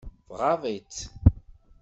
Tɣaḍ-itt. 0.27 0.99